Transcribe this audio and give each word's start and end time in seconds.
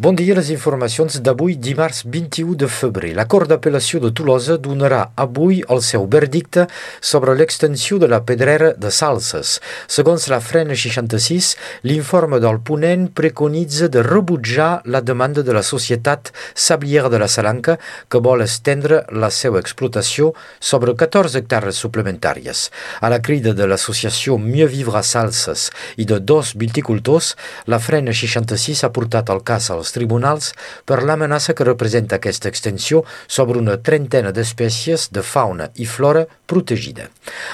Bon 0.00 0.16
dia, 0.16 0.32
les 0.32 0.48
informacions 0.48 1.18
d'avui, 1.20 1.58
dimarts 1.60 2.06
21 2.08 2.54
de 2.56 2.66
febrer. 2.72 3.10
La 3.12 3.26
Cort 3.28 3.50
d'Apel·lació 3.50 3.98
de 4.00 4.08
Tolosa 4.16 4.54
donarà 4.56 5.00
avui 5.20 5.58
el 5.74 5.82
seu 5.84 6.06
verdicte 6.08 6.62
sobre 7.04 7.34
l'extensió 7.36 7.98
de 8.00 8.08
la 8.08 8.22
pedrera 8.24 8.70
de 8.80 8.88
Salses. 8.88 9.58
Segons 9.92 10.24
la 10.32 10.38
Frena 10.40 10.72
66, 10.72 11.50
l'informe 11.84 12.38
del 12.40 12.62
ponent 12.64 13.10
preconitza 13.12 13.90
de 13.92 14.00
rebutjar 14.06 14.70
la 14.86 15.02
demanda 15.04 15.44
de 15.44 15.52
la 15.52 15.60
societat 15.60 16.32
Sabliera 16.54 17.12
de 17.12 17.20
la 17.20 17.28
Salanca 17.28 17.76
que 18.08 18.24
vol 18.24 18.46
estendre 18.46 19.02
la 19.12 19.28
seva 19.28 19.60
explotació 19.60 20.30
sobre 20.72 20.96
14 20.96 21.44
hectares 21.44 21.76
suplementàries. 21.84 22.70
A 23.04 23.12
la 23.12 23.20
crida 23.20 23.52
de 23.52 23.68
l'associació 23.68 24.40
Mieux 24.40 24.72
Vivre 24.72 24.96
a 24.96 25.04
Salses 25.04 25.68
i 26.00 26.08
de 26.08 26.22
dos 26.24 26.56
viticultors, 26.56 27.34
la 27.68 27.84
Frena 27.84 28.16
66 28.16 28.86
ha 28.88 28.94
portat 28.96 29.36
el 29.36 29.44
cas 29.44 29.68
als 29.68 29.89
als 29.90 29.96
tribunals 29.96 30.52
per 30.86 31.02
l'amenaça 31.02 31.54
que 31.54 31.66
representa 31.66 32.16
aquesta 32.16 32.48
extensió 32.48 33.02
sobre 33.26 33.58
una 33.58 33.76
trentena 33.76 34.30
d'espècies 34.30 35.10
de 35.10 35.22
fauna 35.22 35.70
i 35.76 35.86
flora 35.86 36.26
protegida. 36.46 37.08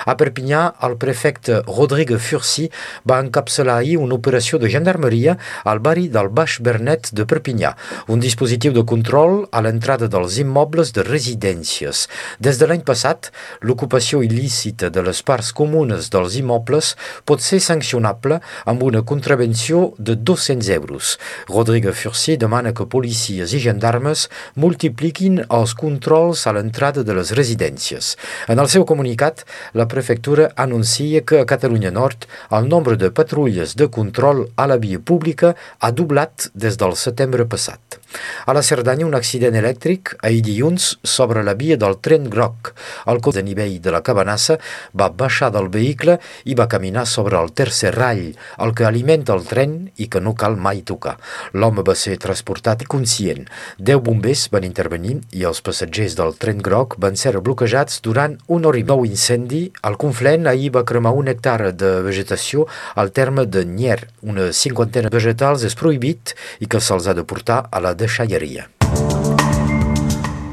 A 0.07 0.17
Perpinyà, 0.17 0.77
el 0.87 0.97
prefecte 1.01 1.63
Rodrigue 1.67 2.19
Fursi 2.19 2.69
va 3.09 3.21
encapçalar 3.21 3.79
ahir 3.81 3.97
una 4.01 4.17
operació 4.17 4.59
de 4.59 4.71
gendarmeria 4.73 5.37
al 5.65 5.81
barri 5.81 6.09
del 6.09 6.29
Baix 6.29 6.59
Bernet 6.61 7.11
de 7.13 7.27
Perpinyà, 7.29 7.75
un 8.09 8.21
dispositiu 8.21 8.73
de 8.73 8.85
control 8.85 9.47
a 9.53 9.63
l'entrada 9.65 10.09
dels 10.09 10.39
immobles 10.41 10.93
de 10.97 11.05
residències. 11.07 12.07
Des 12.41 12.61
de 12.61 12.69
l'any 12.69 12.85
passat, 12.85 13.31
l'ocupació 13.61 14.23
il·lícita 14.25 14.91
de 14.91 15.05
les 15.05 15.23
parts 15.23 15.53
comunes 15.53 16.11
dels 16.13 16.39
immobles 16.41 16.95
pot 17.25 17.45
ser 17.45 17.61
sancionable 17.61 18.41
amb 18.65 18.83
una 18.83 19.03
contravenció 19.03 19.93
de 19.99 20.17
200 20.17 20.73
euros. 20.77 21.17
Rodrigue 21.49 21.93
Fursi 21.93 22.26
Garcia 22.27 22.43
demana 22.43 22.73
que 22.75 22.85
policies 22.91 23.53
i 23.55 23.61
gendarmes 23.63 24.25
multipliquin 24.59 25.37
els 25.47 25.75
controls 25.79 26.41
a 26.51 26.55
l'entrada 26.57 27.05
de 27.07 27.15
les 27.15 27.31
residències. 27.39 28.17
En 28.51 28.59
el 28.59 28.67
seu 28.67 28.83
comunicat, 28.83 29.45
la 29.79 29.87
prefectura 29.87 30.49
anuncia 30.57 31.23
que 31.23 31.39
a 31.39 31.47
Catalunya 31.47 31.93
Nord 31.95 32.27
el 32.51 32.67
nombre 32.67 32.97
de 32.99 33.13
patrulles 33.15 33.77
de 33.77 33.87
control 33.99 34.49
a 34.57 34.67
la 34.67 34.81
via 34.83 34.99
pública 34.99 35.55
ha 35.79 35.93
doblat 35.93 36.51
des 36.53 36.75
del 36.75 36.99
setembre 36.99 37.47
passat. 37.47 38.01
A 38.47 38.55
la 38.55 38.63
Cerdanya, 38.63 39.07
un 39.07 39.17
accident 39.19 39.57
elèctric 39.59 40.15
ahir 40.23 40.43
dilluns 40.47 40.93
sobre 41.03 41.43
la 41.43 41.55
via 41.59 41.77
del 41.77 41.99
tren 41.99 42.29
groc. 42.31 42.73
El 43.11 43.21
cos 43.25 43.35
de 43.37 43.43
nivell 43.43 43.81
de 43.83 43.93
la 43.95 44.03
cabanassa 44.07 44.59
va 44.95 45.09
baixar 45.11 45.51
del 45.55 45.69
vehicle 45.73 46.19
i 46.45 46.55
va 46.55 46.69
caminar 46.71 47.07
sobre 47.07 47.39
el 47.41 47.53
tercer 47.53 47.95
rall, 47.97 48.37
el 48.63 48.75
que 48.75 48.87
alimenta 48.87 49.35
el 49.35 49.45
tren 49.49 49.77
i 49.97 50.07
que 50.13 50.23
no 50.23 50.35
cal 50.39 50.57
mai 50.57 50.83
tocar. 50.87 51.17
L'home 51.53 51.83
va 51.87 51.97
ser 51.99 52.19
transportat 52.23 52.85
conscient. 52.87 53.47
Deu 53.79 54.01
bombers 54.01 54.47
van 54.53 54.67
intervenir 54.69 55.19
i 55.35 55.45
els 55.49 55.63
passatgers 55.67 56.17
del 56.19 56.37
tren 56.39 56.63
groc 56.63 56.97
van 57.03 57.19
ser 57.19 57.35
bloquejats 57.37 58.01
durant 58.05 58.39
un 58.47 58.67
hora 58.69 58.79
i 58.79 58.87
nou 58.87 59.05
incendi. 59.09 59.67
Al 59.83 59.99
Conflent 60.01 60.47
ahir 60.47 60.71
va 60.77 60.85
cremar 60.87 61.15
un 61.17 61.29
hectare 61.33 61.73
de 61.73 62.01
vegetació 62.07 62.67
al 62.95 63.11
terme 63.11 63.47
de 63.47 63.65
Nyer. 63.67 63.99
Una 64.23 64.53
cinquantena 64.53 65.11
de 65.11 65.17
vegetals 65.17 65.67
és 65.67 65.77
prohibit 65.79 66.37
i 66.61 66.71
que 66.71 66.81
se'ls 66.81 67.09
ha 67.09 67.17
de 67.17 67.25
portar 67.27 67.65
a 67.71 67.83
la 67.83 67.96
deixalleria. 67.97 68.69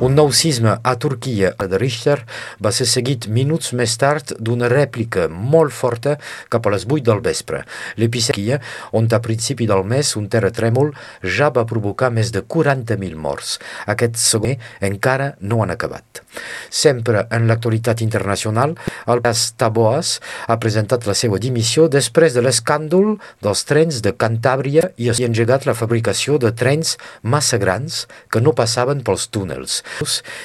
Un 0.04 0.18
nou 0.18 0.34
sisme 0.36 0.72
a 0.84 0.92
Turquia 1.00 1.54
de 1.56 1.78
Richter 1.80 2.18
va 2.66 2.74
ser 2.76 2.88
seguit 2.92 3.30
minuts 3.32 3.72
més 3.80 3.94
tard 4.02 4.34
d'una 4.36 4.68
rèplica 4.68 5.30
molt 5.32 5.72
forta 5.72 6.18
cap 6.52 6.68
a 6.68 6.74
les 6.74 6.84
8 6.90 7.06
del 7.08 7.22
vespre. 7.24 7.62
L'epicèria, 8.02 8.60
on 8.92 9.08
a 9.16 9.22
principi 9.24 9.70
del 9.70 9.86
mes 9.88 10.16
un 10.20 10.28
terratrèmol 10.28 10.92
ja 11.38 11.54
va 11.56 11.64
provocar 11.70 12.12
més 12.12 12.34
de 12.36 12.44
40.000 12.44 13.16
morts. 13.16 13.56
Aquest 13.88 14.20
segon 14.20 14.60
encara 14.92 15.36
no 15.40 15.64
han 15.64 15.72
acabat. 15.72 16.23
Sempre 16.70 17.26
en 17.32 17.48
l'actualitat 17.48 18.02
internacional, 18.06 18.76
el 19.08 19.22
cas 19.26 19.52
Taboas 19.58 20.18
ha 20.48 20.60
presentat 20.62 21.08
la 21.10 21.16
seva 21.18 21.40
dimissió 21.42 21.88
després 21.92 22.34
de 22.34 22.44
l'escàndol 22.46 23.18
dels 23.44 23.64
trens 23.70 24.02
de 24.06 24.14
Cantàbria 24.14 24.90
i 24.98 25.10
ha 25.10 25.18
engegat 25.28 25.68
la 25.70 25.78
fabricació 25.78 26.40
de 26.42 26.52
trens 26.52 26.98
massa 27.22 27.60
grans 27.62 28.04
que 28.30 28.42
no 28.42 28.56
passaven 28.58 29.04
pels 29.06 29.30
túnels 29.34 29.82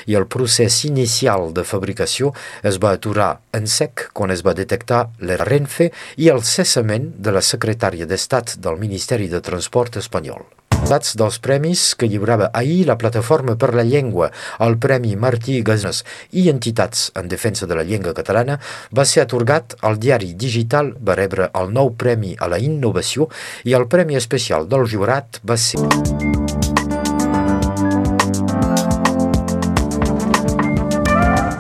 i 0.06 0.16
el 0.18 0.26
procés 0.26 0.82
inicial 0.88 1.52
de 1.56 1.64
fabricació 1.64 2.32
es 2.70 2.78
va 2.82 2.94
aturar 2.96 3.30
en 3.56 3.66
sec 3.66 4.08
quan 4.12 4.34
es 4.34 4.44
va 4.46 4.56
detectar 4.58 5.06
la 5.20 5.40
Renfe 5.42 5.90
i 6.16 6.30
el 6.34 6.44
cessament 6.44 7.12
de 7.18 7.34
la 7.34 7.44
secretària 7.54 8.06
d'Estat 8.06 8.58
del 8.62 8.80
Ministeri 8.80 9.28
de 9.32 9.42
Transport 9.44 10.00
espanyol. 10.02 10.46
Dats 10.88 11.18
dels 11.20 11.36
premis 11.44 11.82
que 12.00 12.08
lliurava 12.08 12.46
ahir 12.56 12.86
la 12.88 12.96
Plataforma 12.96 13.58
per 13.60 13.74
la 13.76 13.84
Llengua, 13.84 14.30
el 14.64 14.78
Premi 14.80 15.18
Martí 15.20 15.58
Gasnes 15.60 16.00
i 16.32 16.46
entitats 16.48 17.10
en 17.20 17.28
defensa 17.28 17.68
de 17.68 17.76
la 17.76 17.84
llengua 17.84 18.14
catalana, 18.16 18.56
va 18.96 19.04
ser 19.04 19.26
atorgat 19.26 19.76
al 19.84 20.00
diari 20.00 20.32
digital, 20.32 20.94
va 20.96 21.18
rebre 21.20 21.50
el 21.60 21.74
nou 21.76 21.92
Premi 21.92 22.32
a 22.40 22.48
la 22.48 22.56
Innovació 22.56 23.28
i 23.68 23.76
el 23.76 23.84
Premi 23.92 24.16
Especial 24.16 24.64
del 24.72 24.88
Jurat 24.88 25.42
va 25.44 25.60
ser... 25.60 25.84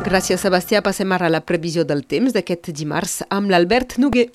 Gràcies, 0.08 0.40
Sebastià. 0.40 0.80
Passem 0.80 1.12
ara 1.12 1.28
a 1.28 1.36
la 1.36 1.44
previsió 1.44 1.84
del 1.84 2.06
temps 2.08 2.32
d'aquest 2.32 2.72
dimarts 2.72 3.20
amb 3.28 3.52
l'Albert 3.52 3.98
Noguer. 4.00 4.30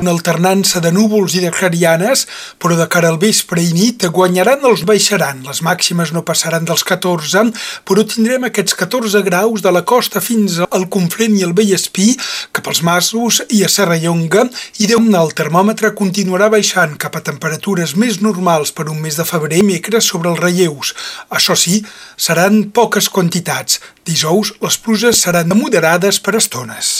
Una 0.00 0.12
alternança 0.14 0.78
de 0.80 0.92
núvols 0.94 1.34
i 1.34 1.40
de 1.42 1.50
clarianes, 1.50 2.24
però 2.62 2.76
de 2.78 2.86
cara 2.90 3.08
al 3.10 3.18
vespre 3.18 3.62
i 3.62 3.72
nit 3.74 4.04
guanyaran 4.14 4.62
els 4.68 4.84
baixaran. 4.86 5.42
Les 5.46 5.60
màximes 5.66 6.12
no 6.14 6.22
passaran 6.26 6.66
dels 6.68 6.84
14, 6.86 7.42
però 7.88 8.04
tindrem 8.06 8.46
aquests 8.46 8.76
14 8.78 9.24
graus 9.26 9.64
de 9.64 9.72
la 9.74 9.82
costa 9.82 10.22
fins 10.22 10.60
al 10.68 10.86
Conflent 10.94 11.34
i 11.38 11.44
el 11.46 11.54
Vallespí, 11.58 12.12
cap 12.54 12.70
als 12.70 12.82
Masos 12.86 13.42
i 13.50 13.64
a 13.66 13.72
Serra 13.72 13.98
Llonga, 13.98 14.46
i 14.78 14.90
d'un 14.90 15.10
el 15.18 15.34
termòmetre 15.34 15.94
continuarà 15.98 16.50
baixant 16.52 16.96
cap 17.00 17.18
a 17.18 17.24
temperatures 17.24 17.96
més 17.98 18.22
normals 18.22 18.72
per 18.72 18.88
un 18.92 19.02
mes 19.02 19.18
de 19.18 19.26
febrer 19.26 19.62
i 19.64 19.68
micres 19.74 20.10
sobre 20.12 20.30
els 20.30 20.42
relleus. 20.42 20.94
Això 21.34 21.58
sí, 21.58 21.82
seran 22.16 22.68
poques 22.70 23.10
quantitats. 23.10 23.82
Dijous 24.06 24.54
les 24.62 24.78
pluges 24.78 25.26
seran 25.26 25.54
moderades 25.58 26.22
per 26.22 26.38
estones. 26.38 26.98